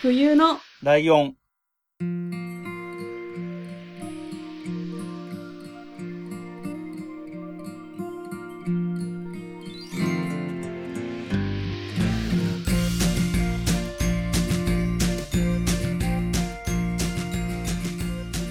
[0.00, 1.34] 冬のライオン。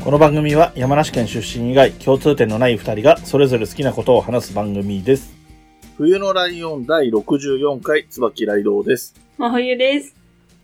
[0.04, 5.34] この番組は山梨県出身以外共通点のない二人がそれぞれ好きなことを話す番組です。
[5.96, 9.16] 冬のライオン第64回椿ライドウです。
[9.38, 10.17] 真冬です。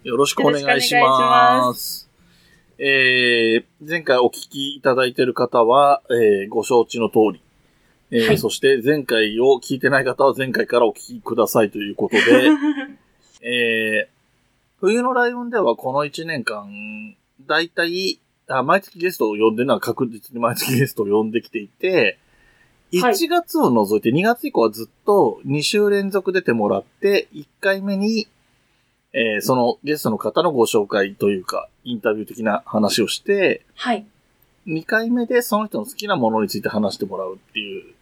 [0.04, 1.74] よろしくお願いしま。
[1.74, 2.10] す
[2.78, 7.42] えー、前回お聞きいただいている方は、えー、ご承知の通り。
[8.12, 12.22] えーはいそして前回を聞いてない方は前回からお聞きくださいということで、
[13.42, 14.08] えー、
[14.80, 17.16] 冬のライオンではこの1年間、
[17.48, 22.18] だいたい、あ毎月ゲストを呼んでるのは確実に毎月ゲストを呼んできていて、はい
[22.94, 28.28] 1月を除いて2月以降はずっと2週連続出てもらって、1回目に、
[29.14, 34.06] えーそのゲストの方のご紹介というか、インタビュー的な話をして、はい。
[34.68, 37.94] 2回目でその人の好きなものについて話してもらうっていう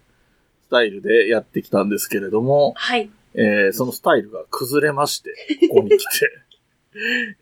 [0.68, 3.10] スタイルでやってきたんですけれども、はい。
[3.34, 5.34] えーそのスタイルが崩れまして、
[5.70, 6.32] ここに来て、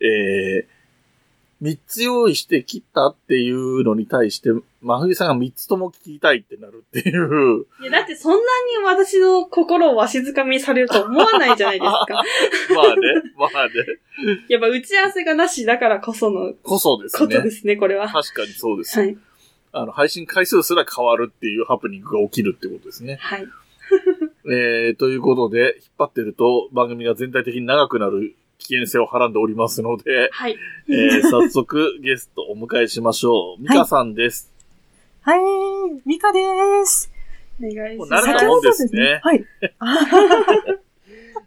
[0.04, 0.79] えー、
[1.62, 4.48] 3つ用意して切ったっていうのに対して、
[4.80, 12.06] 真冬さんが3つとも聞きたいってなるっていう、いや、だってそんなに私の心をわしづかみにされると思わないじゃないですか。
[12.74, 13.02] まあね、
[13.36, 13.74] まあね、
[14.48, 17.50] やっぱ打ち合わせがなしだからこそのこそですねことで。
[17.50, 18.08] すね、これは。
[18.08, 18.98] 確かにそうです。
[18.98, 19.16] はい。
[19.72, 23.18] あの、配信回数すら変わるっていうハプニングが起きるってことですね。
[23.20, 23.46] はい。
[24.50, 30.56] えー、ということで、引っ張ってると番組が全体的に長くなる危険性をはらんでおりますので、はい。
[30.88, 33.62] えー、早速ゲストをお迎えしましょう。
[33.62, 34.52] ミカさんです。
[35.22, 35.40] はい、
[36.04, 36.40] ミカで
[36.84, 37.10] す。
[37.58, 38.26] お願いしもうます。
[38.28, 39.44] 慣れたもんですねはい。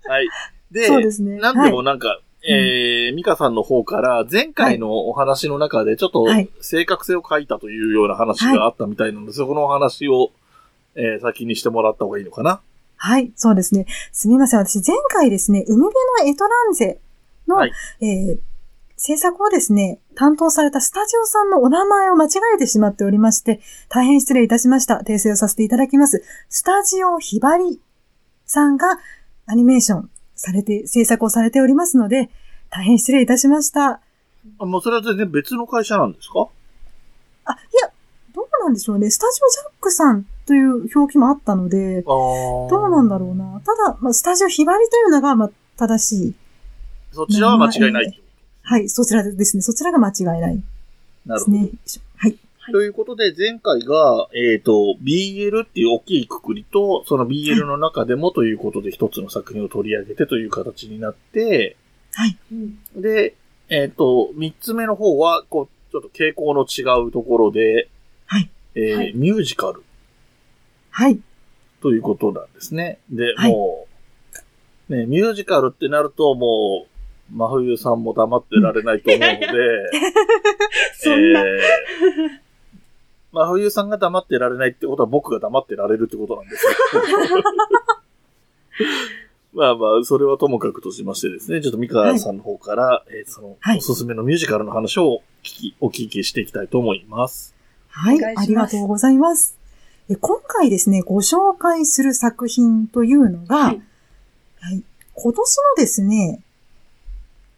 [0.05, 0.29] はい。
[0.71, 1.37] で、そうですね。
[1.37, 10.31] なんでもなんか、えー、ミカさんの方から前回のお話の中でちょっとはい正確性を書いたというような話があったみたいなので、そこのお話を、
[10.95, 12.61] えー、先にしてもらった方がいいのかな。
[13.05, 13.85] はい、そうですね。
[14.13, 14.59] すみません。
[14.65, 17.01] 私、前回ですね、海辺のエトランゼ
[17.47, 18.39] の、はいえー
[18.95, 23.59] 制作をですね、担当されたスタジオさんのお名前を間違えてしまっておりまして、
[23.89, 25.01] 大変失礼いたしました。
[25.05, 26.23] 訂正をさせていただきます。
[26.47, 27.81] スタジオひばり
[28.45, 28.99] さんが
[29.45, 32.29] アニメーションされて、制作をされておりますので、
[32.69, 33.99] 大変失礼いたしました。
[34.59, 36.47] あもうそれは全然別の会社なんですか？
[37.43, 37.91] あ、いや、
[38.63, 39.09] なんでしょうね。
[39.09, 43.61] スタジオジャックさんという表記もあったので、どうなんだろうな。
[43.65, 46.33] ただ、まあ、スタジオひばりというのが、まあ、正しい。
[47.11, 48.21] そちらは間違いない
[48.63, 49.61] はい、そちらですね。
[49.61, 50.63] そちらが間違いないと。
[51.25, 51.57] なるほど。
[51.57, 52.01] ですね。
[52.17, 52.37] はい。
[52.71, 61.75] ということで、前回が、えっ、と、BL っていう大きいくくりと、その BL の中でもということで一つの作品を取り上げてという形になって、
[62.13, 62.37] はい。
[62.51, 63.35] うんで、
[63.69, 67.87] えっ、と、三つ目の方は、こう、ちょっと傾向の違うところで、はい。
[68.75, 69.83] えーはいミュージカル
[70.91, 71.19] はい。
[71.81, 72.99] ということなんですね。
[73.09, 73.87] で、はいも
[74.89, 76.85] う、ね、ミュージカルってなると、も
[77.31, 79.47] う、真冬さんも黙ってられないと思うので、
[80.97, 81.41] そんな。
[81.41, 82.43] えー
[83.33, 86.71] 真冬さんが黙ってられないってことは僕が黙ってられるってことなんですよ。
[89.53, 97.52] まあまあ、それはともかくとしましてですね、ちょっとミカさんの方から、えーその、はいおすすめのミュージカルの話を聞き、お聞きしていきたいと思います。
[97.93, 98.25] はい。
[98.25, 99.55] ありがとうございます。
[100.09, 104.83] え今回ですね、ご紹介する作品というのが、ははいい。
[105.13, 106.41] 今年のですね、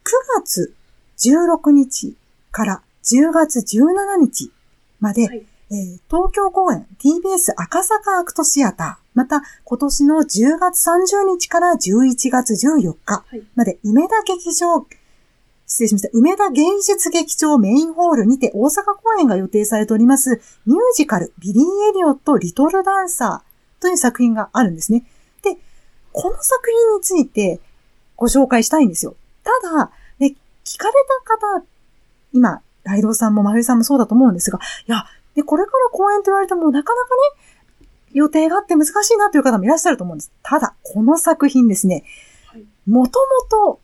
[0.04, 0.10] 9
[0.40, 0.74] 月
[1.18, 2.14] 16日
[2.52, 4.52] から10月17日
[5.00, 14.86] まで、はいえー東京公演 TBS 赤坂アクトシアター、また今年の10月30日から11月14日はいまで、梅田劇場、
[15.66, 25.04] 失礼しました、梅田芸術劇場メインホールにて大阪公演が予定されております、ミュージカル、ビリー・エリオット・リトル・ダンサーという作品があるんですね。
[25.42, 25.58] で、
[26.12, 27.60] この作品について
[28.16, 29.16] ご紹介したいんですよ。
[29.42, 30.94] ただ、ね、聞かれ
[31.26, 31.66] た方、
[32.32, 35.04] 今、ライドウさんも真冬さんもそうだと思うんですが、いや、
[35.34, 37.08] で、これから公演と言われてもなかなか
[37.78, 37.78] ね、
[38.12, 40.32] 予定があって難しいなという方もいらっしゃると思うんです。
[40.42, 42.04] ただ、この作品ですね
[42.46, 43.80] はい、もともと、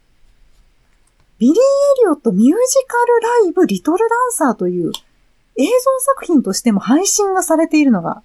[1.42, 1.56] ビリー・エ
[2.04, 2.54] リオットミュージ
[2.86, 4.92] カルライブリトルダンサーという
[5.56, 8.22] 映像作品としても配信がされているのが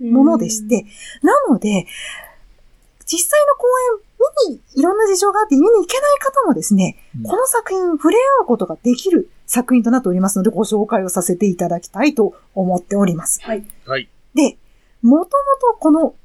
[0.00, 0.84] ものでして、
[1.22, 1.86] なので、
[3.06, 3.68] 実際の公
[4.48, 13.40] 演見にいろんな事情があって見に行けない方もですね、うんこの作品に触れ合うことができる作品となっておりますので、ご紹介をさせていただきたいと思っております。
[13.44, 13.64] はい。
[13.86, 14.08] はい。
[14.34, 14.58] で、
[15.00, 15.28] もとも
[15.74, 16.16] とこの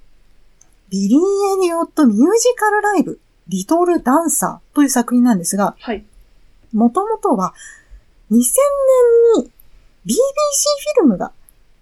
[0.89, 1.19] ビリー・
[1.59, 6.03] エリオットミュージカルライブリトルダンサーという作品なんですが、はい。
[6.73, 7.53] もともとは
[8.31, 8.35] 2000
[9.35, 9.51] 年に
[10.05, 11.31] BBC フィルムが、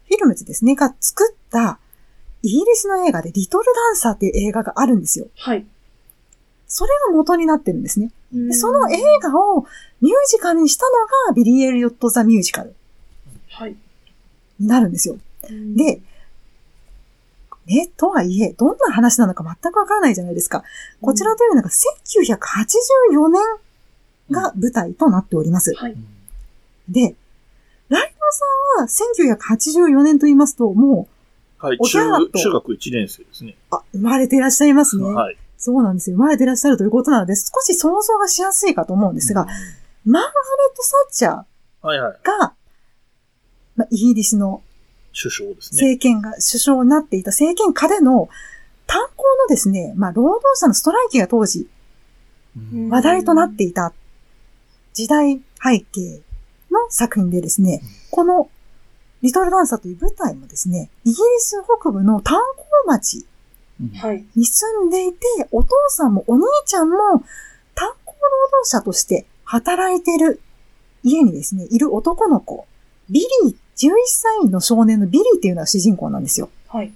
[0.08, 1.80] フィルムズですね、が作った
[2.44, 5.28] イギリスの映画でリトルダンサーっていう映画があるんですよ。
[5.38, 5.66] はい。
[6.68, 8.12] それが元になってるんですね。
[8.32, 9.66] ででその映画を
[10.02, 10.92] ミュージカルにしたの
[11.30, 12.76] がビリー・エリオット・ザ・ミュージカル
[13.50, 13.76] はい。
[14.60, 15.18] になるんですよ。
[15.76, 16.02] で、
[17.66, 20.64] ね、とはいえ、どんな話なのか全くわからないじゃないですか。
[21.02, 23.42] こちらというのが1984年
[24.32, 25.74] が舞台となっております。
[25.76, 25.96] はい。
[26.90, 27.16] で、
[27.90, 28.14] ライ
[28.78, 29.38] ドウさんは
[29.98, 31.08] 1984年と言いますと、も
[31.58, 33.56] はい、おぎゃーっと中、中学1年生ですね。
[33.72, 35.04] う、あ、生まれていらっしゃいますね。
[35.06, 35.38] はい。
[35.58, 36.18] そうなんですよ。
[36.18, 39.46] 生まれていらっしゃるということなので、少し想像がしやすいかと思うんですが、
[40.06, 40.34] マーガレ
[40.72, 42.20] ット・サッチャーはいはい。
[42.24, 42.54] が、
[43.76, 44.62] まあ、イギリスの
[45.16, 45.78] 首相ですね。
[45.78, 48.30] 政権が首相になっていた政権下での
[48.86, 51.68] 炭鉱のですね、まあ、労働者のストライキが当時
[52.58, 53.94] うん話題となっていた
[54.94, 56.22] 時代背景
[56.72, 57.82] の作品でですね、
[58.12, 58.50] この
[59.22, 63.26] リトルダンサーという舞台もですね、イギリス北部の炭鉱町。
[64.36, 65.18] に住んでいて、
[65.52, 66.98] お父さんもお兄ちゃんも
[67.74, 68.20] 炭鉱労
[68.64, 70.40] 働者として働いている
[71.04, 72.66] 家にですね、いる男の子、
[73.10, 76.50] ビリー、11歳の少年のビリーっていうのが主人公なんですよ。
[76.68, 76.92] はい。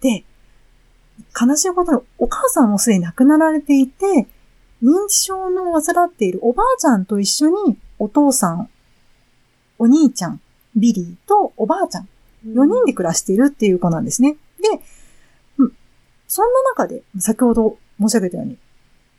[0.00, 0.24] で、
[1.40, 4.26] 悲しいことにお母さんもすでに亡くなられていて、
[4.82, 8.68] 認知症の患っているおばあちゃんと一緒にお父さん、
[9.78, 10.40] お兄ちゃん、
[10.74, 12.08] ビリーとおばあちゃん、
[12.46, 14.36] 4人で暮らしているっていう子なんですね。
[14.60, 14.68] で、
[15.58, 15.72] うん、
[16.26, 18.58] そんな中で、先ほど申し上げたように、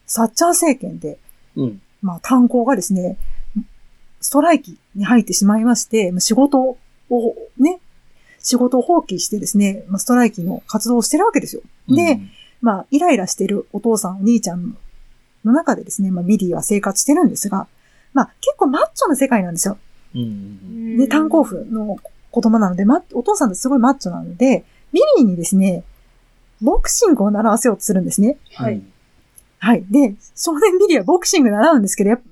[0.05, 1.17] サッチャー政権で、
[1.55, 1.81] うん。
[2.01, 3.17] まあ炭鉱がですね、
[4.23, 6.77] ストライキに入ってしまいまして、まあ仕事を
[7.59, 7.79] ね、
[8.39, 11.61] 仕事を放棄してですね、まあ、ストライキの活動をしてるわけですよ。
[11.87, 12.19] で、
[12.61, 14.77] まあ、イライラしてるお父さん、お兄ちゃん
[15.45, 17.67] の中でですね、まあ、ビリーは生活してるんですが、
[18.13, 19.77] まあ、結構マッチョな世界なんですよ。
[20.13, 20.97] うん、うん。
[20.97, 21.97] で、炭鉱夫の
[22.31, 25.83] 子供なので、ま、お父さんってすごいマッチョなので、ビリーにですね、
[26.61, 28.37] ボクシングを習わせようとするんですね。
[28.55, 28.81] はい。
[29.59, 29.85] はい。
[29.89, 32.23] で、少年ビリーはボクシング習うんですけど、やっぱ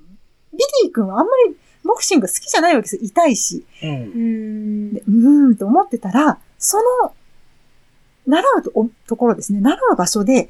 [0.52, 3.02] ビリー君はあんまりボクシング好きじゃないわけですよ。
[3.02, 3.64] 痛いし。
[3.82, 3.90] うん。
[3.90, 4.94] うん。
[4.94, 7.14] でうーんと思ってたら、その、
[8.26, 10.48] 習うとおところですね、習う場所で、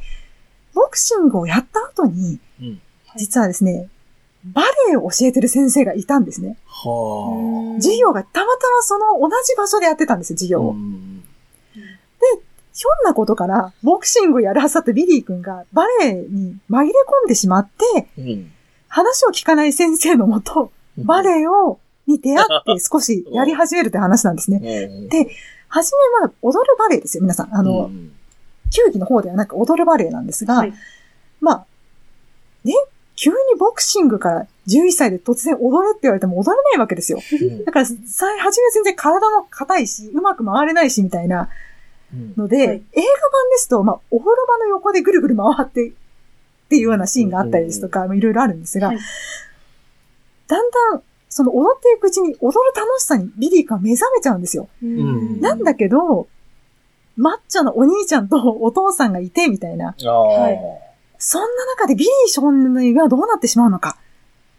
[0.74, 2.80] ボクシングをやった後に、うん。
[3.16, 3.88] 実はですね、
[4.44, 6.56] バレエを教えてる先生がいたんですね。
[6.66, 10.60] は授業がたまたまその同じ場所でやってたんですよ、授あ。
[10.60, 10.70] 業を。
[10.72, 11.12] うん
[12.74, 16.88] ひょんなことから、ボクシングをやるはずだったビリー君がバレエに紛れ
[17.22, 18.52] 込んでしまって、うん。
[18.88, 24.60] 話を聞かない先生のもと、バレエを、に出会って少しやり始めるって話なんですね。
[24.62, 25.30] エ で
[25.68, 25.90] はじ
[26.20, 27.54] めは踊るバレエですよ、皆さん。
[27.54, 27.90] あの、
[28.70, 30.74] 球技の方ではなく踊るバレエなんですが、はい。
[31.40, 31.66] まあ、
[32.64, 32.74] ね、
[33.16, 37.20] 急にボクシングから11歳で突然踊れって言われても踊れないわけですよ。
[37.64, 37.94] だから、さ
[38.38, 41.48] 初め全然体も硬いし、うまく回れないし、みたいな
[42.36, 42.66] ので、はい。
[42.66, 45.92] 映画版ですと、まあ、お風呂場の横でぐるぐる回ってっ
[46.68, 48.98] ていうようなシーンがあったりですとか、まあいろいろあるんですが、はい
[50.52, 54.68] だんだん、その踊っていくうちに踊る楽しさにビリーが目覚めちゃうんですよ。
[54.84, 56.28] んなんだけど、
[57.16, 59.94] マッチョのお兄ちゃんとお父さんがいて、みたいな。
[59.96, 60.92] はい
[61.24, 63.96] そんな中でビリー少年の夢はどうなってしまうのか。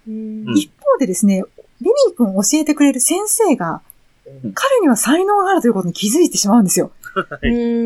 [0.07, 1.43] 一方でですね、
[1.81, 3.81] ビリー君を教えてくれる先生が、
[4.25, 6.91] うん彼には才能があるということに気づいてしまうんですよ。
[7.13, 7.19] う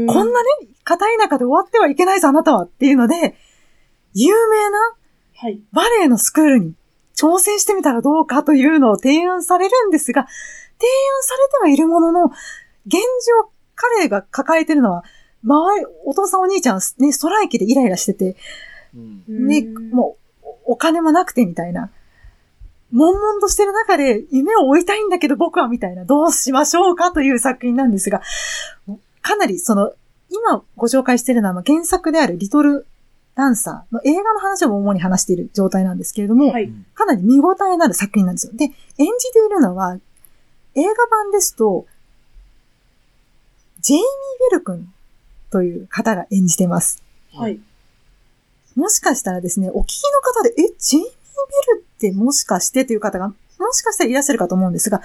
[0.04, 0.50] んこんなね、
[0.84, 3.36] 硬い中で終わってはいけないぞ、あなたはっていうので、
[4.14, 4.78] 有名な
[5.40, 5.60] はい。
[5.72, 6.74] バレエのスクールに
[7.18, 10.28] 挑戦してみたらどうかというのを提案されるんですが、
[10.80, 12.26] 提案されてはいるものの、
[12.86, 15.04] 現状彼が抱えてるのは、
[15.44, 18.36] 周り、お父さんお兄ちゃんはね、ストライキでイライラしてて、
[18.96, 19.00] う
[19.32, 21.90] んね、もう、おお金もなくてみたいな。
[22.92, 28.22] 悶々としてる中で夢を追いたいんだけど僕はみたいな、どうしましょうかという作品なんですが、
[29.22, 29.94] かなりその、
[30.30, 32.86] 今ご紹介しているのはまあ原作であるリトル
[33.38, 36.74] ダンサーの映画の話を主に話している状態なんですけれども、はい。
[36.96, 38.54] かなり見応えのある作品なんですよ。
[38.54, 40.00] で、演じているのは、
[40.74, 41.86] 映画版ですと、
[43.80, 44.92] ジェイミー・ベル君
[45.52, 47.04] という方が演じてます。
[47.32, 47.60] はい。
[48.76, 53.36] もしかしたらですね、お聞きの方で、え、ジェイミー・ベルってもしかしてという方が、も
[53.72, 55.00] しかしたらいらっしゃるかと思うんですが、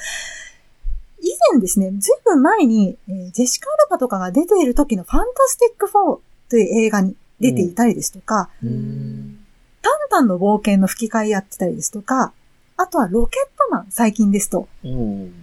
[1.20, 9.38] 以前ですね、ずいぶん前に、えージェシカ・アルバとかが出ている時のファンタスティック・フォーという映画に出ていたりですとか、うん
[9.82, 12.32] タンタンの冒険の吹き替えやってたりですとか、
[12.76, 15.34] あとはロケットマン、最近ですと、うん。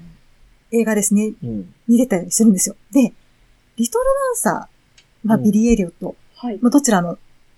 [0.71, 1.73] 映画ですね、うん。
[1.87, 2.75] に出たりするんですよ。
[2.91, 3.13] で、
[3.75, 6.59] リトルダンサー、まあ、うんビリー・エリオット、はい。
[6.61, 7.17] まあ、どちらの、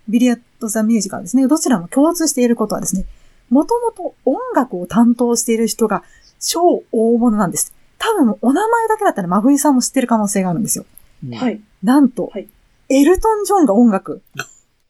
[0.10, 1.48] ビリアット・ザ・ミュージカルですね。
[1.48, 3.06] どちらも共通していることはですね、
[3.50, 6.04] もともと音楽を担当している人が
[6.40, 7.74] 超大物なんです。
[8.00, 10.86] 多分お名前だけだったら真冬さんも知ってる可能性があるんですよ。
[11.34, 11.50] は。
[11.52, 11.62] い。
[11.84, 12.48] なんと、はい
[12.92, 14.22] エルトン・ジョンが音楽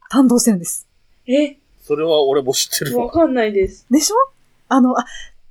[0.10, 0.88] 担当してるんです。
[1.28, 3.06] え、それは俺も知ってるわ。
[3.06, 3.86] わかんないです。
[3.90, 4.16] でしょ？
[4.70, 5.06] あの、あ、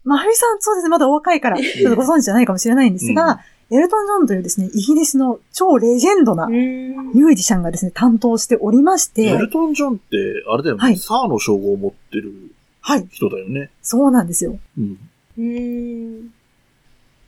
[0.05, 3.41] 真冬さんそうですね、まだお若いから、ちょっとご存知じゃないかもしれないんですが、
[3.71, 7.13] エルトン・ジョンというですね、イギリスの超レジェンドなうーん。
[7.13, 10.17] ミュージシャンがですね、担当しておりましてエル、トン・ジョンって、
[10.49, 12.33] あれだよね、はいサーの称号を持ってる
[12.81, 13.71] はい、人だよね。
[13.83, 14.59] そうなんですよ。
[14.79, 14.99] うん。
[15.39, 16.35] うーん。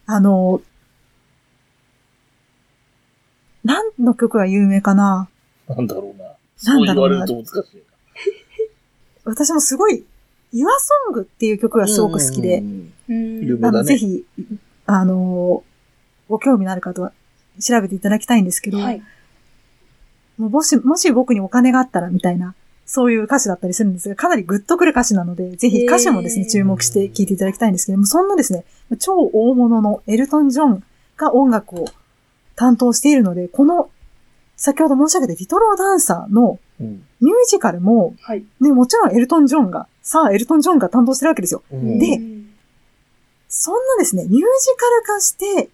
[0.06, 0.60] あの、
[3.64, 5.28] 何の曲が有名かな？
[5.68, 6.24] なんだろうな。
[6.24, 7.18] なそうん言だろうな。
[7.18, 7.82] われると難しい
[9.24, 10.04] 私もすごい、
[10.52, 10.66] Your
[11.12, 12.58] Song っていう曲がすごく好きで。
[12.58, 12.92] う、ん。
[13.08, 13.78] うーん有名だね。
[13.78, 14.24] あの、ぜひ、
[14.86, 15.64] あの、
[16.28, 17.12] ご興味のある方は
[17.60, 19.02] 調べていただきたいんですけど、はい。
[20.38, 22.54] もし、もし僕にお金があったらみたいな、
[22.84, 28.64] そういう歌詞だったりするんですが、かなりグッとくる歌詞なので、ぜひ歌詞もですね、注目して聴いていただきたいんですけども、そんなですね、
[28.98, 30.82] 超大物のエルトン・ジョン
[31.16, 31.86] が音楽を
[32.56, 33.90] 担当しているので、この、
[34.56, 37.04] 先ほど申し上げたリトルダンサーのうん。
[37.20, 38.44] ミュージカルも、はい。
[38.60, 41.62] ね、もちろんエルトン・ジョンが、さあ、エルトン・ジョンが担当してるわけですよ。
[41.72, 42.48] うんでうん
[43.54, 44.40] そんなですね、ミュージ
[44.78, 45.68] カル化して、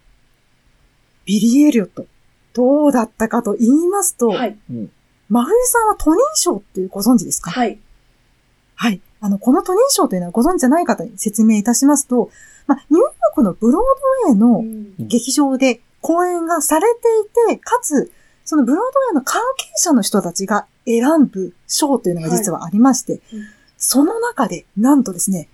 [1.25, 2.05] ビリー・エリオット、
[2.53, 4.57] どうだったかと言いますと、はい。
[4.67, 7.51] 真冬さんはトニー賞っていうご存知ですか？
[7.51, 7.79] はい。
[8.75, 8.99] はい。
[9.21, 12.29] あの、このトニー賞というのはご存知じゃない方に説明いたしますと、
[12.67, 13.81] まあ、ニューヨークのブロー
[14.27, 18.11] ドウェイのうん劇場で公演がされていて、かつ、
[18.45, 23.43] そのブロードウェイの関係者の人たちが選ぶ賞というのが実はありまして、うん
[23.81, 25.47] その中で、なんとですね、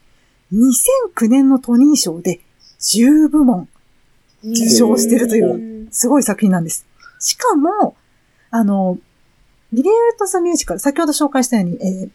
[0.52, 2.42] 2009年のトニー賞で
[2.80, 3.70] 10部門
[4.44, 6.88] 受賞してるというすごい作品なんです。
[7.20, 7.96] しかも、
[8.50, 8.98] あの、
[9.72, 12.10] ビリー・エリオット・ザ・ミュージカル、先ほど紹介したように、えー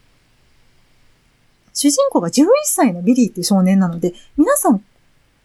[1.73, 4.79] 主人公が11歳のビリーっていう少年なので、皆さん、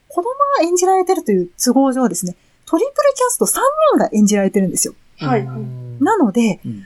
[0.09, 0.29] 子供
[0.59, 2.35] が演じられてるという都合上ですね、
[2.67, 3.61] トリプルキャスト3
[3.93, 4.95] 人が演じられてるんですよ。
[5.19, 5.41] はい。
[5.41, 6.85] うんなので、うん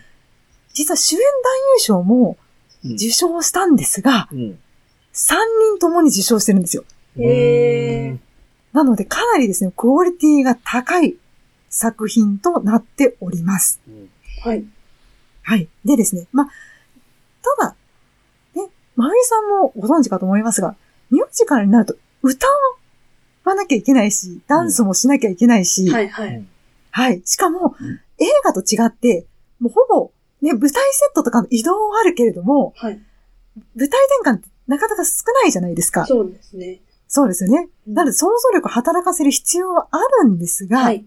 [0.73, 1.25] 実は主演男
[1.75, 2.37] 優賞も
[2.85, 4.59] うん受賞したんですが、うん
[5.13, 5.35] 3
[5.73, 6.85] 人ともに受賞してるんですよ。
[7.19, 8.19] へー
[8.73, 11.17] なので、かなりですね、クオリティが高い
[11.69, 13.81] 作品となっております。
[13.89, 14.09] うん
[14.43, 14.65] はい。
[15.43, 15.69] はい。
[15.85, 16.47] でですね、まあ、
[17.59, 17.77] ただ、
[18.55, 20.77] ね、まゆみさんもご存知かと思いますが、
[21.11, 22.47] ミュージカルになると歌
[23.51, 26.09] わなきゃいけないし、ダンスもしなきゃいけないし、はい。
[26.09, 26.45] はい。
[26.91, 27.23] はい。
[27.25, 29.27] しかも、うん映画と違って、
[29.61, 30.79] もうほぼ、ね、舞台セ
[31.11, 33.01] ットとかの移動はあるけれども、はい。
[33.75, 35.11] 舞台転換ってなかなか少
[35.43, 36.07] ないじゃないですか。
[36.07, 36.81] そうですね。
[37.09, 37.69] そうですよね。
[37.89, 41.05] うんなので想像力を働かせる必要はあるんですが、はい。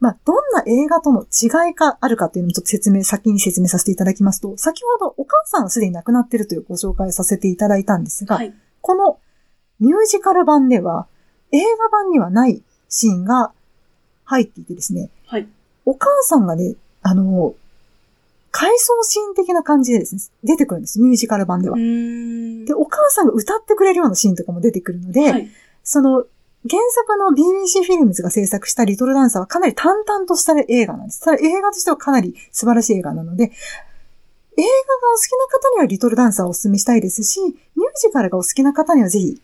[0.00, 8.54] まあ、どんな映画との違いがあるかっていうのもちょっと説明、先に説明させていただきますと、先ほどお母さんはすでに亡くなっているというご紹介させていただいたんですが、はい。
[8.80, 9.18] この
[9.78, 11.06] ミュージカル版では、
[11.52, 13.52] 映画版にはないシーンが
[14.24, 15.48] 入っていてですね、はい。
[15.84, 17.54] お母さんがね、あの、
[18.52, 25.48] 回想シーン的な感じでですね、出てくるんです、ミュージカル版ではで、お母さんが歌ってくれるようなシーンとかも出てくるので、はい。
[25.82, 26.24] その、
[26.68, 31.20] 原作の BBC フィルムズが制作したリトルダンサーはかなり淡々とした映画なんです。
[31.20, 33.52] ただ映画としてはかなり素晴らしい映画なので、映画が
[34.58, 37.54] お好きな方にはリトルダンサーをお勧めしたいですし、ミュー
[37.98, 39.40] ジカルがお好きな方にはぜひ、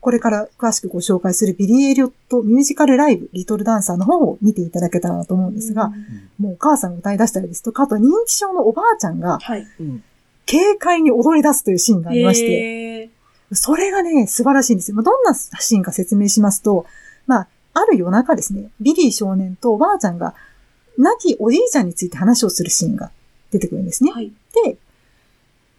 [0.00, 5.92] これから詳しくご紹介するビリー・エリオットミュージカルライブ、リトルダンサーの方を見ていただけたらなと思うんですが、
[6.38, 9.66] もうお母さんが歌い出したりですとか、あと認知症のおばあちゃんがはい。
[9.80, 10.02] うん
[10.50, 13.10] 軽快に踊り出すというシーンがありまして、
[13.52, 14.96] それがね、素晴らしいんですよ。
[14.96, 16.86] まあどんなシーンか説明しますと、
[17.28, 20.34] まあ、ある夜中ですね、ビリー少年とおばあちゃんが、
[20.98, 23.12] 亡きおじいちゃんについて話をするシーンが
[23.52, 24.10] 出てくるんですね。
[24.10, 24.32] はい。
[24.64, 24.76] で、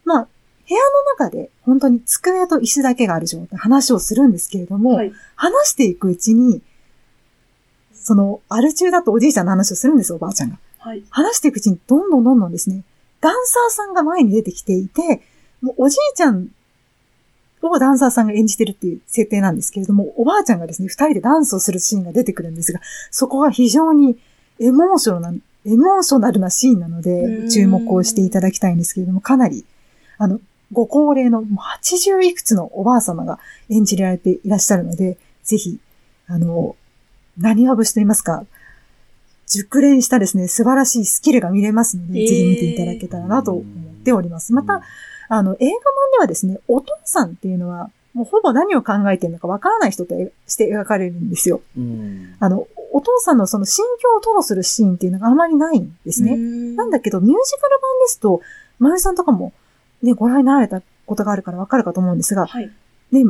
[0.05, 0.27] まあ、
[0.71, 0.79] 部屋
[1.17, 5.11] の中で本当に机と椅子だけがある状態、話をするんですけれども、はい。
[5.35, 6.61] 話していくうちに、
[7.93, 10.59] その、アル中だとおじいちゃんの話をするんですよ、おばあちゃんが。
[10.79, 11.03] はい。
[11.09, 12.85] 話していくうちにどんどんどんどんですね、
[13.19, 15.21] ダンサーさんが前に出てきていて、
[15.61, 16.47] もうおじいちゃん
[17.61, 22.79] をダンサーさんが演じてるっていう設定なんですけれども、おばあちゃんがですね、二人でダンスをするシーンが出てくるんですが、
[23.11, 24.17] そこが非常に
[24.59, 29.65] エモーショナルな、エモーショナルなシーンなのうで、ん注目をしていただきたいんですけれども、かなり、
[30.17, 30.39] あの、
[30.71, 35.79] ご高齢のもう80いくつのおばあ様が演じられていらっしゃるので、ぜひ、
[36.27, 36.75] あの、
[37.37, 38.45] 何は節と言いますか、
[39.47, 43.63] 熟練したですね、素晴らしいスキルが見れますので、ぜひ見ていただけたらなと思っ
[44.03, 44.53] ております。
[44.53, 44.81] また、
[45.27, 45.81] あの、映画版
[46.13, 50.15] ではですね、お父さんっていうのは、もうほぼ何を考えてるのかわからない人と
[50.47, 51.61] して描かれるんですよ。
[51.77, 52.35] うん。
[52.39, 56.35] あの、お父さんのその心境を吐露するシーンっていうのがあまりないんですね。
[56.35, 58.41] ななんだけど、ミュージカル版ですと、
[58.79, 59.53] まゆさんとかも
[60.01, 62.71] ね、ご覧になられたことがあるからわかるかと思うんですが、はい。
[63.11, 63.23] ね、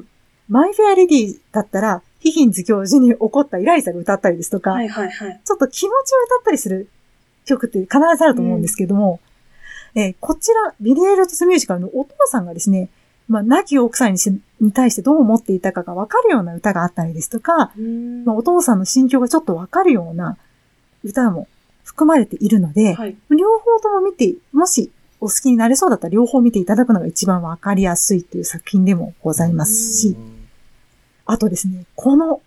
[0.50, 5.42] マイフェアレディだったら、ヒギンズ教授に起こったイライザが歌ったりですとか、はいはいはい。
[5.44, 6.90] ちょっと気持ちを歌ったりする
[7.46, 9.20] 曲って必ずあると思うんですけども、
[9.96, 12.90] えーこちら、ビリー・エリオットスミュージカルのお父さんがですね、
[13.28, 20.38] まあ、亡き奥さんにしに対してどう思っていたかがわかるような歌があったりですとか、うんまあ、お父さんの心境がちょっとわかるような
[21.04, 21.48] 歌も
[21.84, 23.16] 含まれているので、はい。
[23.30, 30.18] 両方とも見て、もしお好きになれそうだったら両方見ていただくのが一番わかりやすいという作品でもございますし、
[31.25, 32.42] あとですね、この、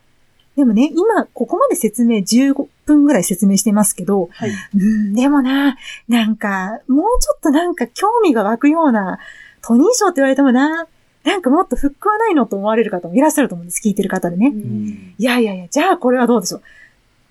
[0.57, 4.51] でもね、今、ここまで説明15分ぐらい説明してますけど、はい。
[4.77, 5.77] うん、でもな、
[6.09, 9.19] なんか、もうちょっとなんか興味が湧くような、
[9.63, 10.87] トニー賞って言われてもな、
[11.25, 13.81] なんかもっとフックはないのと思われる方もいらっしゃると思うんです。
[13.83, 14.49] 聞いてる方でね。
[14.49, 16.63] うんいやいやいや、じゃあこれはどうでしょう。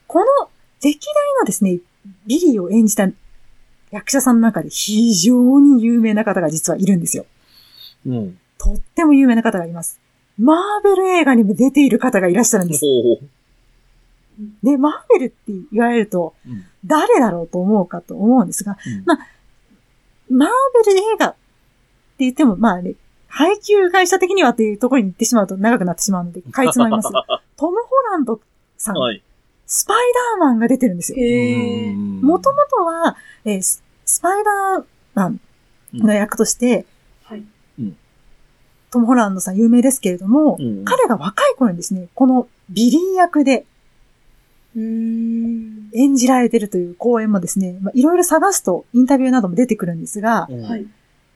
[0.08, 0.26] この
[0.82, 1.80] 歴代のですね、
[2.26, 3.08] ビリーを演じた
[3.94, 7.28] 役者さんの中で非常に有名な方が実はいるんですよ。
[8.08, 8.40] うん。
[8.58, 10.00] とっても有名な方がいます。
[10.40, 12.84] マーベル映画にも出ている方がいらっしゃるんです。
[12.84, 13.20] ほ
[14.64, 15.36] で、マーベルって
[15.72, 16.34] 言われると、
[16.84, 19.28] 誰だろうと思うかと思うんですが、うんまあ、
[20.28, 20.50] マー
[20.86, 21.38] ベル映画って
[22.20, 22.96] 言っても、まあね、
[23.28, 27.10] 配給会社的にはっていうところに行ってしまうと長くなってしまうので、かいつまみます。
[27.58, 28.42] トム・ホランド
[28.76, 29.22] さん、はい。
[29.68, 29.98] スパイ
[30.38, 31.18] ダーマンが出てるんですよ。
[32.22, 35.40] もともとは、えーススパイダーマン
[35.94, 36.86] の役として、
[37.24, 37.44] はい。
[38.92, 43.66] トム・ホランドさん有名ですけれども、うん彼が若い頃にですね、このビリー役で。
[44.76, 50.48] 演じられてるという公演もですね、まあ、いろいろ探すとインタビューなども出てくるんですが。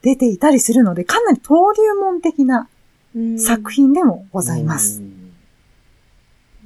[0.02, 2.68] 出ていたりするので、かなり登竜門的な
[3.14, 3.70] うん作。
[3.70, 5.00] 品でもございます。
[5.00, 5.18] うん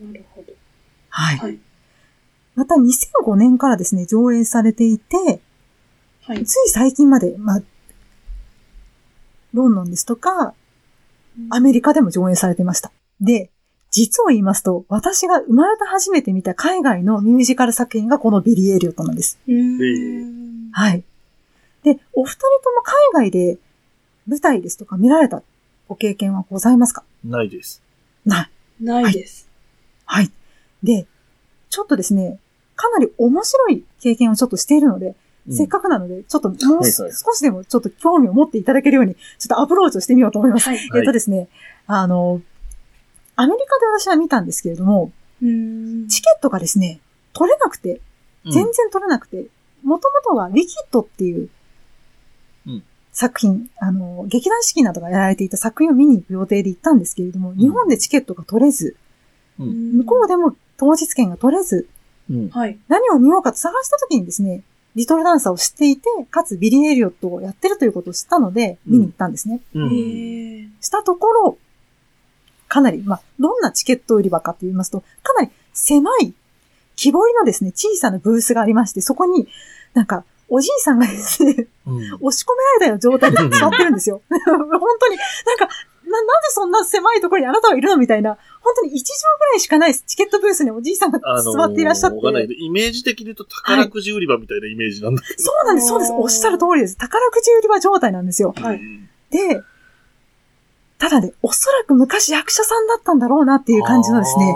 [0.02, 0.52] なるほど。
[1.10, 1.36] はい。
[1.38, 1.58] はい。
[2.54, 5.40] また2005年からですね、上映されていて、
[6.24, 6.44] はい。
[6.44, 7.62] つい最近まで、まあ、
[9.52, 10.54] ロンドンですとか、
[11.50, 12.92] アメリカでも上映されていました。
[13.20, 13.50] で、
[13.90, 19.38] 実を言いますと、私が生まれて初めて見た海外のミュージカル作品がこのビリー・エリオットなんです。
[20.72, 21.04] はい。
[21.82, 22.94] で、お二人とも海
[23.28, 23.58] 外で
[24.26, 25.42] 舞台ですとか見られた
[25.88, 27.04] ご経験はございますか？
[27.24, 27.82] ないです。
[28.24, 28.50] ない。
[28.84, 29.48] ないです。
[30.06, 30.30] はい。
[30.82, 31.06] で、
[31.68, 32.38] ちょっとですね、
[32.76, 35.14] かなり面白い経験をちょっとしているので、
[35.50, 40.68] せっかくなので、ちょっともう少しでもちょっと興味を持っていただけるように、ちょっとアプローチをしてみようと思います。
[40.68, 40.78] はい。
[40.78, 41.00] はい。
[41.00, 41.48] えっとですね、
[41.86, 42.40] あの、
[43.34, 45.10] アメリカで私は見たんですけれども。
[46.08, 47.00] チケットがですね、
[47.32, 48.00] 取れなくて、
[48.44, 48.52] うん。
[48.52, 49.46] 全然取れなくて、
[49.82, 51.48] もともとはウィキッドっていう
[52.66, 52.84] うん。
[53.12, 58.96] 作品、あの、劇団四季などがやられていた作品を見に行く予定で行ったんですけれども、日本でチケットが取れず、
[59.58, 61.88] 向こうでも当日券が取れず。
[62.88, 64.62] 何を見ようかと探した時にですね、
[64.94, 69.60] リトルダンサーを知っていて、かつビリー・エリオットをやってるということを知ったので、見に行ったんですね。
[69.74, 70.72] うん。
[70.80, 71.58] したところ、
[72.68, 76.34] かなり、まあ、どんなチケット売り場かと言いますと、かなり狭い、
[76.96, 79.48] 木彫りのですね、小さなブースがありまして、そこに、
[79.94, 81.96] なんか、おじいさんがですね、うん。
[82.20, 84.20] 押し込められたような状態で座ってるんですよ。
[84.28, 84.68] 本
[85.00, 85.68] 当に、なんか、
[86.12, 89.00] な、なぜそんな狭いところにあなたはいるのみたいな、本当に1畳
[89.38, 92.16] ぐらいしかないチケットブースにおじいさんがあのー座っていらっしゃって。
[92.18, 95.42] わかんないけど、イメージ的に言うと宝くじ売り場みたいなイメージなんだけど。
[95.42, 96.12] そうなんです、そうです。
[96.12, 96.96] おっしゃる通りです。
[96.96, 98.54] 宝くじ売り場状態なんですよ。
[98.56, 99.62] はいうんで、
[100.98, 104.54] ただね、おそらく昔役者さんだったんだろうなっていう感じのですね、。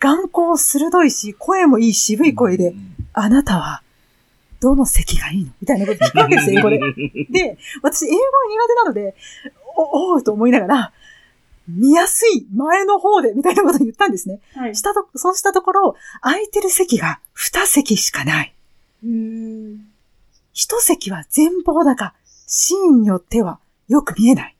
[0.00, 2.74] 眼光鋭いし、声もいい渋い声で、
[3.12, 3.82] あなたは、
[4.60, 5.50] どの席がいいの？
[5.60, 6.78] みたいなこと聞くわけですよ、英語で。
[6.78, 9.14] で、私、英語が苦手なので、
[9.76, 10.92] お、おうと思いながら、
[11.68, 14.40] 見やすい前の方で、みたいなことを言ったんですね。
[14.54, 14.76] はい。
[14.76, 18.54] したと、そうしたところ、空いてる席が2席しかない。
[19.02, 19.86] うーん。
[20.52, 22.14] 一席は前方だが、
[22.46, 23.58] シーンによっては
[23.88, 24.56] よく見えない。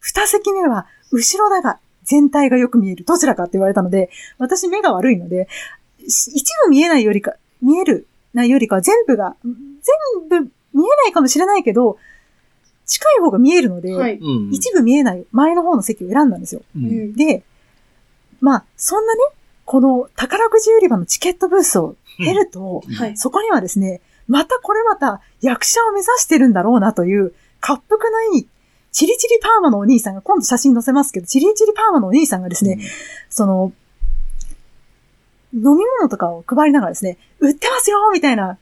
[0.00, 3.04] 二席目は後ろだが、全体がよく見える。
[3.04, 5.48] どちらかって言われたので、私目が悪いので、
[6.08, 10.40] し一部見えないよりか、見えるないよりかは全部が、全部
[10.74, 11.98] 見えないかもしれないけど、
[12.92, 14.18] 近い方が見えるので、はい。
[14.18, 14.50] うん。
[14.52, 16.60] 一部見えない前の方の席を選んだんですよ。
[16.76, 16.78] う。
[16.78, 17.14] うんん。
[17.14, 17.42] で、
[18.42, 19.20] まあ、そんなね、
[19.64, 23.16] この宝くじ売り場のチケットブースを出ると、はい。
[23.16, 27.32] そこにはですね、またこれまた役者を目指してるんだろうなという、
[27.66, 28.48] 滑腹のいい、
[28.90, 32.78] チリチリパーマのお兄さんが、今度写真載せますけど、チリチリパーマのお兄さんがですね、
[33.30, 33.72] その、
[35.54, 38.58] 飲み物とかを配りながらですね、売ってますよみたいな、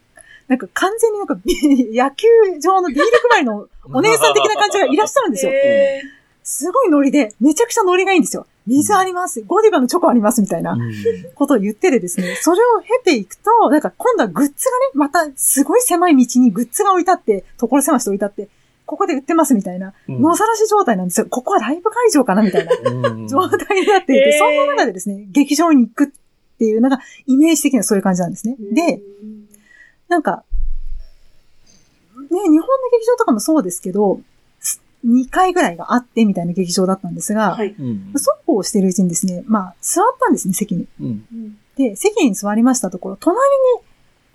[0.51, 1.55] なんか完全になんかビ
[1.97, 2.27] 野球
[2.61, 5.53] 場のビール配りの お姉さん的な感じがいらっしゃるんですよ。
[5.55, 6.03] へ
[6.43, 8.49] すごいノリで、めちゃくちゃノリがいいんですよ。
[8.67, 9.43] 水あります。
[9.43, 10.73] ゴディバのチョコありますみたいな。
[10.73, 10.81] うん
[11.37, 14.55] ことを言っててですね、それを経ていくと、なんか今度はグッズがね、
[14.95, 18.49] またすごい狭い道にグッズが置いてあって、所狭しと置いてあって、
[18.87, 21.27] ここで売ってますみたいな、うん野ざらし状態なんですよ。
[21.31, 22.73] ここはライブ会場かなみたいな
[23.11, 26.09] うん状態になっていて、そんな中でですね、劇場に行くっ
[26.59, 28.57] ていうのが、イメージ的にはそういう感じなんですね。
[28.73, 29.01] で、、
[30.11, 30.43] なんか、
[32.17, 32.61] ね、日本の
[32.93, 34.21] 劇場とかもそうですけど、
[35.07, 37.75] 2回ぐらいがあってみたいな劇場だったんですが、はい。
[37.79, 40.87] うんそうこうしてるうちにですね、まあ、座ったんですね、席に。
[41.01, 43.87] うんで、席に座りましたところ、隣に、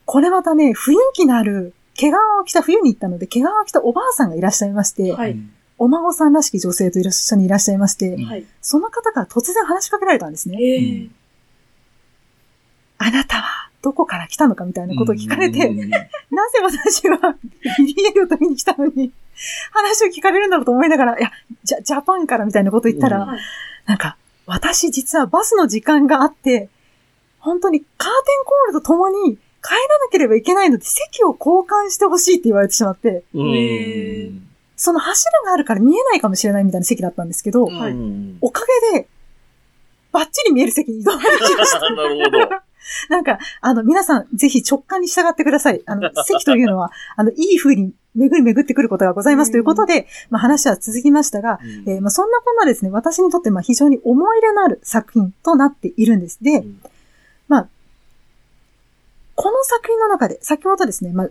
[0.05, 5.37] これまたね、雰囲気のある、毛皮を着た冬に行ったので、毛皮を着たおばあさんがいらっしゃいまして、はい。
[5.77, 8.45] お孫さんらしき女性と一緒にいらっしゃいまして、はい。
[8.61, 10.57] その方から突然話しかけられたんですね。
[10.57, 11.09] えー
[12.97, 17.35] あなたはどこから来たのかみたいなことを聞かれて、うんなぜ私は
[17.77, 19.11] ビリエルを食べに来たのに、
[19.71, 21.31] 話を聞かれるんだろうと思いながら、いや、
[21.63, 23.37] じゃ、ジャパンからみたいなこと言ったら、
[23.85, 24.17] なんか、
[24.47, 26.69] 私実はバスの時間があって、
[27.37, 33.23] 本当にカーテンコールとともに帰らなければいけないので席を交換してほしいって言われてしまって、
[34.75, 37.65] その柱があるから見えないかもしれないみたいな席だったんですけど、
[38.41, 39.07] おかげで、
[40.11, 41.79] バッチリ見える席に移動できました。
[41.93, 42.49] なるほど。
[43.09, 45.81] なんか、あの、皆さん、ぜひ直感に従ってください。
[45.85, 49.51] あの、 席というのは、あの、いい風に巡り巡ってくることがございます。
[49.51, 51.89] ということで、まあ話は続きましたが、うん。
[51.89, 56.39] えーまあそんなこんなですね、私にとってまあ非常に思い入れのある作品となっているんです。
[56.41, 56.81] で、うん。
[57.47, 57.67] まあ、
[59.35, 61.29] この作品の中で、先ほどですね、まあ、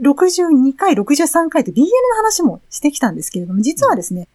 [0.00, 4.28] 62回、63回と BL の話もしてきたんですけれども、実はですね、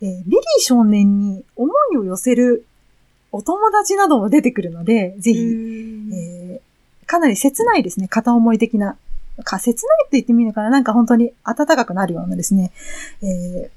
[0.00, 2.66] えービリー少年に思いを寄せる
[3.32, 6.60] お友達なども出てくるので、ぜひ、えー
[7.04, 8.96] かなり切ないですね、片思い的な、
[9.44, 10.70] か、切ないって言ってみるのかな。
[10.70, 12.72] なんか本当に温かくなるようなですね、
[13.22, 13.70] えー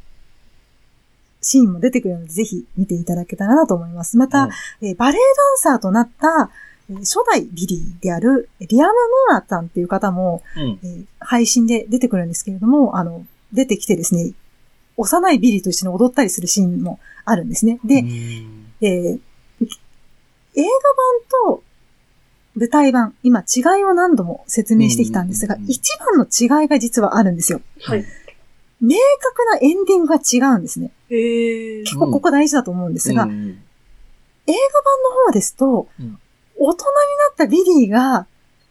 [1.42, 4.18] シーンも出てくるので、ぜひ見ていただけたらなと思います。
[4.18, 4.50] また、
[4.82, 5.22] えーバレエ
[5.64, 6.50] ダンサーとなった、
[6.90, 8.94] えー初代ビリーである、リアム・
[9.30, 10.80] ムーアさんっていう方も、うん。
[10.84, 14.32] えー配信で出てくるんですけれども、あの、出てきてですね、
[14.98, 17.80] 幼いビリーと一緒に踊ったりするシーンもあるんですね。
[17.84, 18.66] で、うん。
[18.82, 19.20] えー
[20.56, 20.70] 映画
[21.50, 21.64] 版と
[22.56, 27.62] 舞台版、今違いを何度も説明してきたんですがうん、一番の違いが実はあるんですよ。
[27.82, 28.06] はい。
[28.82, 30.92] 明確なエンディングが違うんですね。
[31.10, 33.62] えー結構ここ大事だと思うんですが、うん
[34.48, 36.20] 映画版の方ですと、うん
[36.58, 38.20] 大人になったビリーが、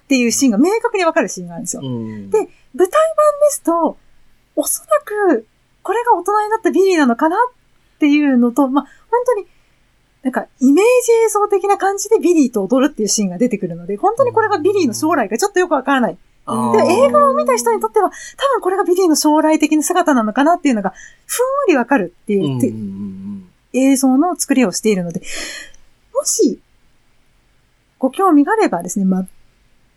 [0.04, 1.82] っていうシーンが明確にわかるシーンがあるんですよ。
[1.84, 2.90] うんで舞台版で
[3.50, 3.98] すと、
[4.56, 5.46] おそらく、
[5.82, 9.46] これが大人になったビリーなのかなっていうのと、まあ、本当に、
[10.24, 16.16] なんか、イメージ映像的な感じでビリーと踊るっていうシーンが出てくるので、本当にこれがビリーの将来かちょっとよくわからない。
[16.16, 18.14] で、映画を見た人にとっては、多
[18.54, 20.94] 分これがビリーの将来的な姿なのかなっていうのが、
[21.26, 22.74] ふんわりわかるっていう、てう
[23.74, 25.20] 映像の作りをしているので、
[26.14, 26.58] もし、
[27.98, 29.26] ご興味があればですね、まあ、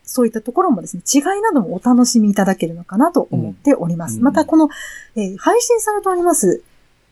[0.04, 4.18] そういったところもですね、違いなどもお楽しみいただけるのかなと思っております。
[4.18, 4.70] うんまた、この、
[5.16, 6.64] えー配信されております、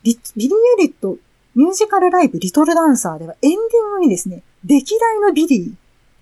[0.04, 1.17] ビビリー・エリオット
[1.55, 5.73] ミュージカルライブリトルダンサーではエンディングにですね、歴代のビリ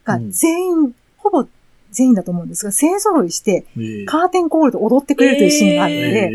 [0.06, 1.46] ーが全員、ほぼ
[1.92, 3.66] 全員だと思うんですが、勢揃いして、
[4.06, 6.30] カーテンコールで踊ってくれるというシーンがあるので、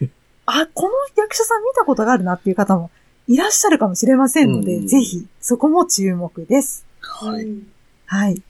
[0.00, 0.10] えー
[0.46, 2.90] あ、この役者さん見たことがあるなっていう方も
[3.26, 6.86] いらっしゃるかもしれませんので、うんぜひ、そこも注目です。
[7.00, 7.44] はい。
[7.44, 7.66] うん
[8.06, 8.40] はい。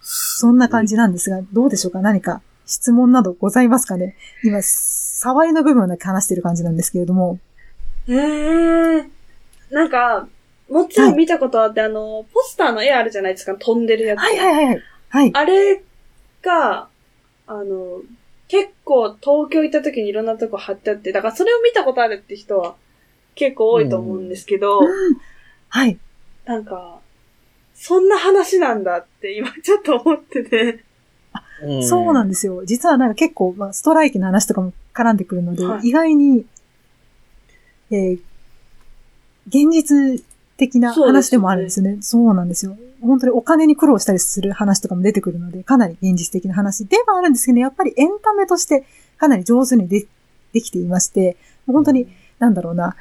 [0.00, 2.00] そんな感じなんですが、どうでしょうか？
[2.00, 4.16] 何か質問などございますかね？
[4.42, 7.38] 今、触りの部分だけ話してる感じなんですけれども。
[8.06, 9.10] えー、
[9.70, 10.28] なんか、
[10.68, 14.18] もちろん見たことあって、あの、ポスターの絵あるじゃないですか、飛んでるやつ。
[14.20, 14.82] はいはいはいはい。
[15.08, 15.30] はい。
[15.34, 15.82] あれ
[16.42, 16.88] が、
[17.46, 18.02] あの、
[18.48, 22.76] 結構東京行った時にいろんなとこ貼ってあって、だからそれを見たことあるって人は
[23.34, 24.86] 結構多いと思うんですけど、うん
[25.70, 25.98] はい。
[26.46, 27.00] なんか、
[27.74, 30.84] そんな話なんだって今ちょっと思ってて。
[31.62, 32.64] うんそうなんですよ。
[32.64, 36.46] 実はなんか結構、まあ、ストライキの話とかも絡んでくるので、はい意外に、
[37.90, 38.20] えー
[39.48, 40.22] 現実
[40.56, 41.98] 的な話でもあるんですよね。
[42.00, 42.76] そうなんですよ。
[43.00, 48.84] 本当にお金に苦労したりする話とかも出てくるので、かなり現実的な話ではあるんですけど、やっぱりエンタメとして
[49.18, 50.06] かなり上手にで
[50.52, 52.08] できていまして、本当に、
[52.38, 52.96] なんだろうな、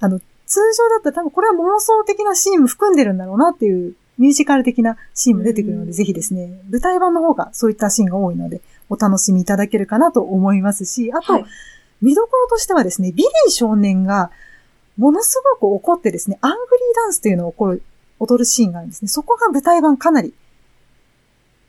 [0.00, 5.92] あの、通常だったら多分これは妄想的なシーンも含んでるんだろうなっていうミュージカル的なシーンも出てくるので、うん。
[5.92, 11.44] ぜひですね、舞台版の方がそういったシーンが多いので、お楽しみいただけるかなと思いますし、あと、はい。
[12.00, 14.32] 見どころとしてはですね、ビリー少年が
[14.96, 17.82] ものすごく怒ってですね、アングリーダンスというのをこう
[18.18, 19.08] 踊るシーンがあるんですね。
[19.08, 20.34] そこが舞台版かなり、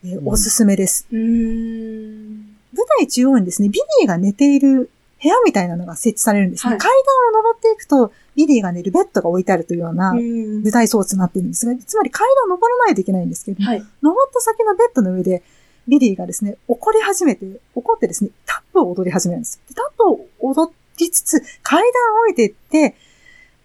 [0.04, 1.06] えーうんおすすめです。
[1.10, 2.56] うーん。
[2.74, 4.90] 舞台中央にですね、ビリーが寝ている
[5.22, 6.72] 部屋みたいなのが設置されるんですね。
[6.72, 6.90] はい階
[7.32, 13.82] 段を登っていくと、ビリーが寝るベッドが置いてあるというようなうん舞台装置になっているんですが、つまり階段を登らないといけないんですけども、はい。
[14.02, 15.42] 登った先のベッドの上で、
[15.88, 19.60] ビリーがですね、怒り始めて、怒ってですね、タップを踊り始めるんです。
[19.68, 22.94] でタップを踊りつつ、階段を降りていって、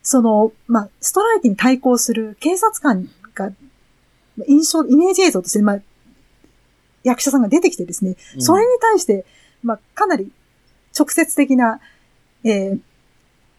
[0.01, 3.51] その、まあ、ストライキに対抗する警察官が、
[4.47, 5.79] 印象、イメージ映像として、まあ、
[7.03, 9.25] 役者さんが出てきてですね、それに対して、
[9.63, 10.31] まあ、かなり
[10.97, 11.79] 直接的な、
[12.43, 12.79] えー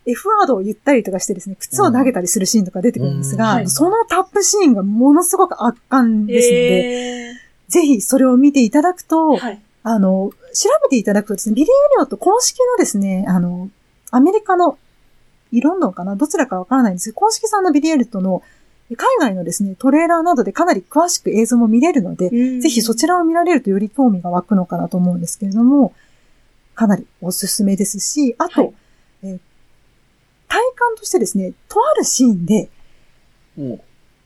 [0.07, 3.55] F ワードを言ったりとかしてですね、靴を投げたりするシーンとか出てくるんですが、うん。
[3.57, 3.69] はい。
[3.69, 6.65] そのタップシーンがものすごく圧巻ですので、
[7.29, 7.33] え
[7.69, 9.61] ぜひそれを見ていただくと、ー、はい。
[9.83, 13.71] あの、調べていただくとですね、ビリー・エリオット公式のですね、あの、
[14.11, 14.79] アメリカの、
[15.53, 16.17] イロンドンかな？
[16.17, 17.11] どちらかわからないんです。
[17.11, 18.43] けど、公式さんのビリー・エリオットの
[18.91, 25.95] 海外のですね、トレーラーなどでかなり詳しく映像も見れるので、ぜひそちらを見られるとより興味が湧くのかなと思うんですけれども、
[26.75, 28.75] かなりおすすめですし、あと、はい。
[29.25, 29.41] えー
[30.53, 32.71] 体感としてですね、とあるシーンで、
[33.57, 33.81] うん。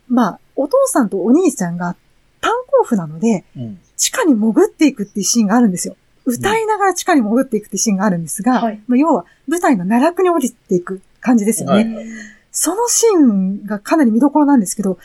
[0.09, 1.97] まあ、お父さんとお兄ちゃんが
[2.41, 3.79] 炭鉱夫なので、うん。
[3.99, 5.99] 地下に潜っていくっていうシーンがあるんですよ。
[6.25, 8.81] 歌いながら地下に潜っていくっていうシーンがあるんですが、はい。
[8.87, 11.95] まあ、要は舞台の奈落に降りていく感じですよね。
[11.97, 12.07] はい
[12.57, 14.99] そのシーンがかなり見どころなんですけど、も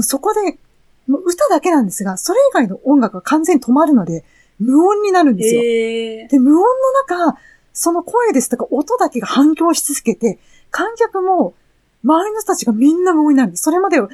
[0.00, 0.58] うそこで、
[1.06, 4.24] もう歌だけなんですが、それ以外の音楽が完全に止まるので、
[4.58, 5.62] 無音になるんですよ。
[5.62, 6.64] えで、無音
[7.08, 7.38] の中、
[7.72, 10.40] その声ですとか音だけが反響し続けて、
[10.72, 11.54] 観客も、
[12.02, 13.62] 周りの人たちがみんな無音になるんです。
[13.62, 14.08] それまでは、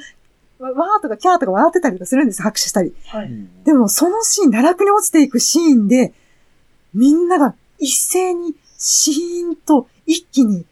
[0.59, 2.43] わわーとかキャーとか笑ってたりとかするんです。
[2.43, 2.93] 拍手したり。
[3.11, 3.31] ー、はい。
[3.65, 6.13] でも、そのシーン、奈落に落ちていくシーンで、
[6.93, 10.65] みんなが一斉にシーンと一気に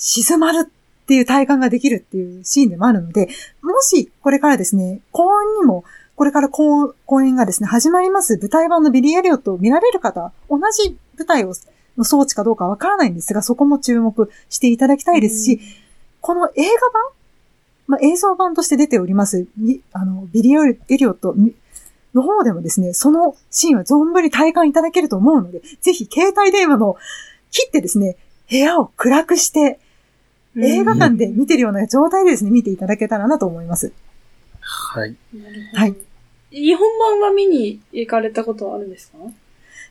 [0.00, 3.28] 静まるっていう体感ができるっていうシーンでもあるので、
[3.62, 5.84] もしこれからですね、公演にも、
[6.16, 11.54] これから公公演がですね、始まります舞台版のビリー・エリオットを見られる方、同じ舞台を、
[11.96, 15.60] の装置かどうかわからないんですが、そこも注目していただきたいですし、
[16.20, 17.20] この映画版
[17.90, 21.54] まあ、映像版として出ております、みあの、ビリー・エリオットみ
[22.14, 26.96] の方でもですね、そのシーンは存分に体感いただけると思うので、ぜひ携帯電話の
[27.50, 28.16] 切ってですね、
[28.48, 29.89] 部屋を暗くして、うん
[30.56, 33.92] 映画館で見てるような状態でですね、見ていただけたらなと思います。
[34.60, 35.16] はい。
[35.74, 35.94] はい。
[36.50, 39.18] 日本版は見に行かれたことはあるんですか？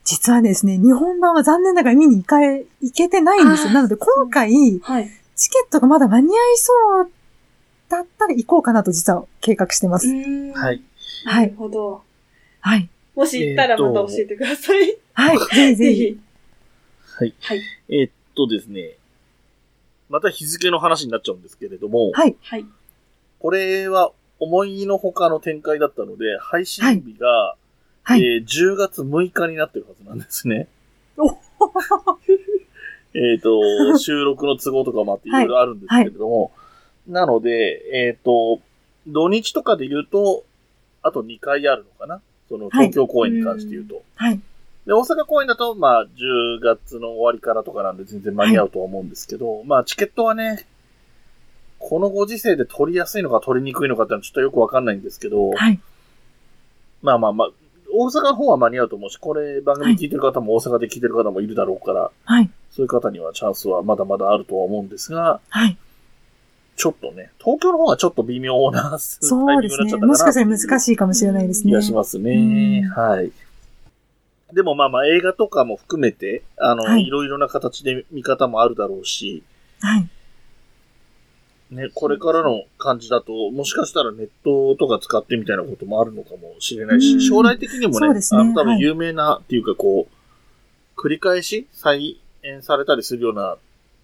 [0.04, 3.74] 実はですね、日本版は残念ながら見に行かれ、行けてないんですよ。
[3.74, 5.10] なので今回、はい。
[5.36, 7.12] チケットがまだ間に合いそう
[7.88, 10.08] だったら行こうかなと実は計画してます。
[10.08, 10.82] うんはい。
[11.26, 12.04] はいなるほど。
[12.60, 12.90] はい。
[13.16, 14.98] もし行ったらまた教えてください。
[15.14, 15.38] はい。
[15.38, 15.76] ぜひぜひ。
[15.76, 16.20] ぜひ。
[17.16, 17.34] はい。
[17.40, 17.62] はい。
[17.90, 18.96] えーっとですね。
[20.10, 22.36] また日付の話になっちゃうんですけれども、はい。
[22.42, 22.66] はい。
[23.40, 27.56] これは思いのほかの展開だったので、配信日が、
[28.04, 28.24] はい。
[28.24, 30.68] えー10月6日になってるはずなんですね。
[31.18, 31.30] お
[33.14, 36.52] えっと、収録の都合とかもあっていろいろあるんですけれども、
[37.08, 38.62] なので、えっ、と、
[39.08, 40.44] 土日とかで言うと、
[41.02, 44.04] あと2回あるのかなその東京公演に関して言うと。
[44.16, 44.40] はい。
[44.90, 50.66] で、大阪公演だと、まあ、10月の終わりからとかなんで全然間に合うとは思うんですけど、まあ、チケットはね、
[51.78, 55.80] このご時世で取りやすいのか取りにくいのかってのはちょっとよくわかんないんですけど、はい。
[57.04, 57.50] まあまあまあ、
[57.94, 62.50] 大阪の方は間に合うと思うし、これ番組聞いてる方も大阪で聞いてる方もいるだろうから、はい。
[62.72, 65.78] そういう方にはチャンスはまだまだあるとは思うんですが、はい。
[66.78, 69.98] ちょっとね、東京の方はちょっと微妙なそうですね。
[69.98, 71.74] もしかしたら難いしいかもしれないですね。
[71.74, 72.84] 気がしますね。
[72.84, 73.32] うんはい。
[74.54, 79.44] でもまあまあ映画とかも含めて、あの、はいい、ろいろな形で見方もあるだろうし、
[79.80, 80.10] はい。
[81.72, 93.58] ね、これからの感じだと、もしかしたらネットとか使ってみたいなこともあるのかもしれないうんし、将来的にもね、そうですねあの多はい分有名なっていうかこう、繰り返し再演されたりするような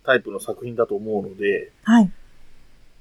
[0.06, 2.12] タイプの作品だと思うので、はい。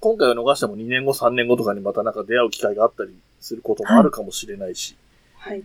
[0.01, 4.97] 今回は逃しても2年後、3年後とかにまたなんか出会う機会があったりすることもあるかもしれないし、
[5.37, 5.63] はい。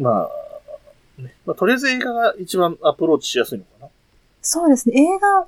[0.00, 0.28] ま
[1.18, 3.88] あ、ね、まあ、とりあえず映画が一番アプローチしやすいのかな。
[4.42, 4.94] そうですね。
[4.96, 5.46] 映画、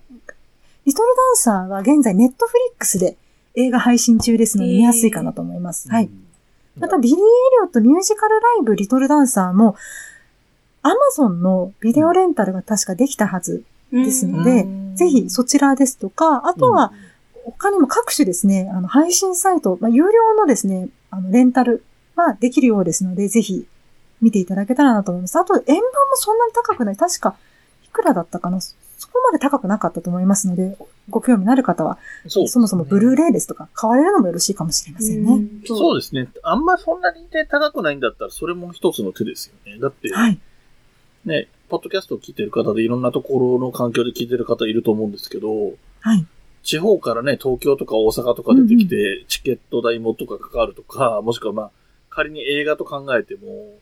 [0.84, 3.16] リトルダンサーは現在ネットフリックスで
[3.54, 5.88] 映画配信中ですので見やすいかなと思います。
[5.88, 6.04] はい。
[6.04, 6.22] うん。
[6.78, 7.24] また、ビリー・エリ
[7.64, 9.76] オットミュージカルライブリトルダンサーも、
[10.82, 16.92] アマゾンのビデオレンタルが確かできたはずですので、うんぜひそちらですとか、あとは、
[17.44, 21.82] 他にも各種ですね、あの、配信サイト、まあ、有料のですね、あの、レンタル
[22.14, 23.66] はできるようですので、ぜひ
[24.22, 25.38] 見ていただけたらなと思います。
[25.38, 25.82] あと、円盤も
[26.14, 26.96] そんなに高くない。
[26.96, 27.36] 確か、
[27.84, 28.74] いくらだったかなそ
[29.10, 30.78] こまで高くなかったと思いますので、
[31.10, 35.32] ご興味のある方は、そうそもそもブルーレイですとか、買われるのもよろしいかもしれませんね。
[35.32, 36.28] うんそうですね。
[36.44, 39.80] あんまそんなにね、高くないんだったら、それも一つの手ですよね。
[39.80, 40.38] だって、はい。
[41.24, 46.26] ね、ポッドキャストを聞いてる方でいろんなところの環境で聞いてる方いると思うんですけど、はい。
[46.62, 51.70] 地方からね、東京とか大阪とか出てきて、チケット代もとかかかるとか、もしくはまあ、
[52.08, 53.74] 仮に映画と考えても、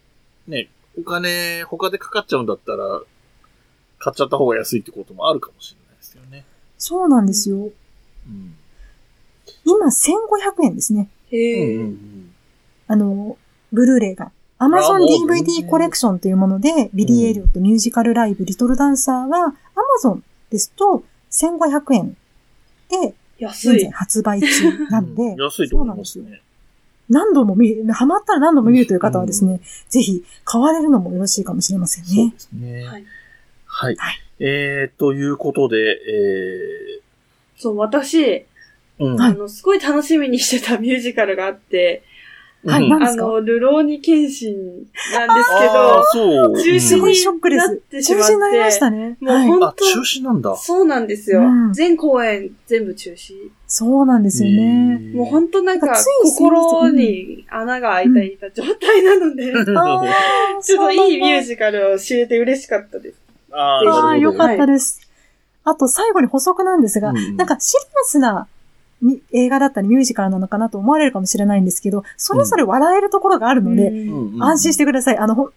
[0.47, 3.03] ね、お金、他でかかっちゃうんだったら、
[3.99, 6.45] 買っちゃった方が安いってこともあるかもしれないですよね。
[6.79, 7.57] そうなんですよ。
[7.57, 8.55] うん。
[9.65, 11.09] 今1500円ですね。
[11.31, 11.77] へえ。
[11.77, 12.31] うんうん
[12.91, 13.37] あの、
[13.71, 14.33] ブルーレイが。
[14.59, 19.55] Amazon あもう全 DVD 然コレクションというもので、ビリー・エリオットミュージカルライブ、リトルダンサーは
[20.05, 22.17] Amazon ですと1500円
[22.89, 23.91] で安い現在。
[23.93, 26.43] 発売中なので、安いと思いますそうなんでね。
[27.11, 32.09] 何度も見、ハマったら何度も見るという方はですね、ぜひ買われるのもよろしいかもしれませんね。
[32.09, 32.85] そうですね。
[32.87, 33.05] はい。
[33.67, 33.97] はい。
[33.97, 37.01] はいえー、ということで、え
[37.57, 38.45] そう、私、ー、
[38.99, 39.21] うん。
[39.21, 42.03] あの、すごい楽しみにしてたミュージカルがあって、
[42.67, 44.55] はいあの、ルローニケンシン
[45.15, 46.63] なんですけど、そう。
[46.63, 48.03] 中止にすごいショックですなって。
[48.03, 49.17] しまって中止になりましたね。
[49.23, 49.49] はい。
[49.49, 50.55] もうほんあ、中止なんだ。
[50.57, 51.41] そうなんですよ。
[51.41, 53.51] うん全公演全部中止。
[53.67, 54.99] そうなんですよね。
[55.15, 59.53] もう本当なんかなんかつい先日心に穴が開いていた状態なので、
[60.63, 63.19] ちょっといいミュージジカルを知れて嬉しかったです。
[63.53, 65.01] あーあよかったです。
[65.65, 68.60] あと、最後に補足なんですが、なんかシリアスなみ
[69.33, 75.19] 映画だったりミュージカルなのかなと思われるかもしれないんですけど、それぞれ笑えるところがあるので、うんうん安心してください。
[75.19, 75.51] あの、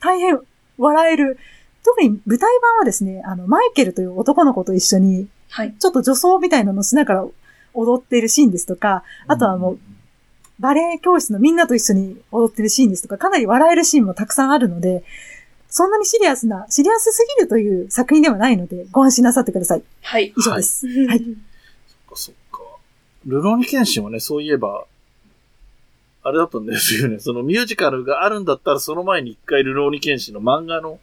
[0.00, 0.38] 大変
[0.76, 1.38] 笑える。
[1.84, 5.74] 特に舞台版はですね、あの、マイケルという男の子と一緒に、はい。
[5.78, 7.26] ちょっと女装みたいなのをしながら
[7.74, 9.78] 踊っているシーンですとか、あとはもう、
[10.60, 15.04] バレエ教室のみんなと一緒に踊ってるシーンですとか、かなり笑えるシーンもたくさんあるので、
[15.70, 19.82] そんなにシリアスな、シリアスすぎるという作品ではないので、ご安心なさってください。
[20.02, 20.32] はい。
[20.36, 20.86] 以上です。
[20.86, 21.24] ははい。
[23.26, 24.84] ルローニケンシンはね、そういえば、
[26.22, 27.18] あれだったんですよね。
[27.20, 31.00] そのミュージカルがあるんだったら、その前に一回ルローニケンシンの漫画の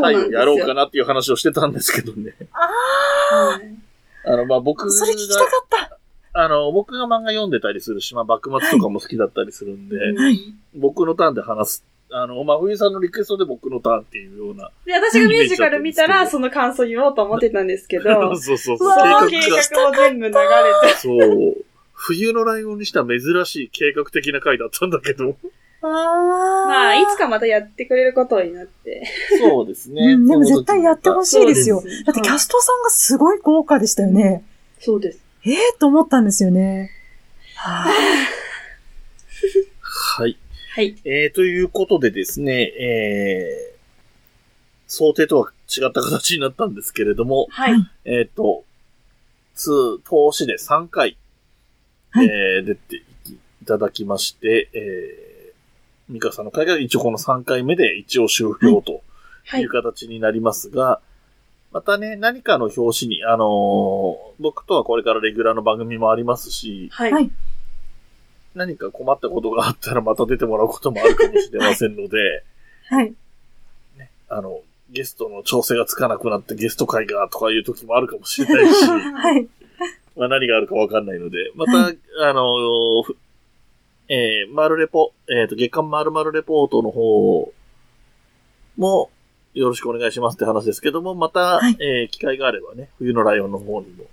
[0.00, 0.30] 回を。
[0.30, 2.34] やろうかなっていう話をしてたんですけどね。
[2.50, 3.84] はい
[4.26, 5.98] あの、まあ、僕が、それ聞きたかった。
[6.32, 11.84] あの、僕が漫画読んでたりするし、まあ、幕末とかも好きだったりするんで、はい僕のターンで話す。
[12.10, 14.70] あの、まあ、冬さんのリクエストで僕のターンっていうような。
[14.84, 18.88] で、私がミュージカル見たら、その感想言おうと思ってたんですけど、 そうそうそう。
[18.92, 19.62] その計計画が。
[19.70, 21.64] 画も全部流れて、そう。
[21.92, 25.36] 冬のライオンにした珍しい計画的な回だったんだけど。
[25.82, 29.04] あーまあ、いつかまたやってくれることになって。
[29.38, 30.14] そうですね。
[30.14, 31.80] うん、でも絶対やってほしいですよ。
[31.80, 34.44] すだってキャストさんがすごい豪華でしたよね。
[34.78, 35.20] そうです。
[35.44, 36.90] ええー、と思ったんですよね。
[37.56, 37.92] はあ
[39.80, 40.38] はい。
[40.74, 40.96] はい。
[41.04, 43.78] えー、ということでですね、えー、
[44.88, 47.74] 想定とは違った形になったんですけれども、はい。
[48.04, 48.64] えっ、と、
[49.54, 51.16] 2、投資で3回、
[52.10, 59.02] はいえー、出ていただきまして、えー、ミカさんの会が一応この3回目で一応終了と
[59.44, 61.00] はいいう形になりますが、
[61.70, 67.30] またね、何かの表紙に、あのー僕とはこれからレギュラーの番組もありますし、はい。
[68.56, 72.44] はい何か困ったことがあったらまた出てもらうこともあるかもしれませんので、
[72.88, 73.12] はい。
[74.28, 79.48] あの、ゲストの調整がつかなくなってゲスト会がとかいう時もあるかもしれないし、 はい。
[80.16, 83.16] まあ何があるかわかんないので、また、はあの、ふ
[84.08, 87.52] えー、マルレポ、えっ、と、月間マルマルレポートの方
[88.76, 89.10] も、
[89.54, 94.04] よろしくお願いしますって話ですけども、また、はいえー機会があればね、冬のライオンの方にも、